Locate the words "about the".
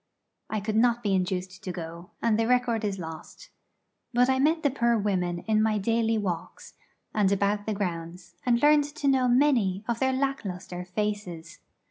7.31-7.73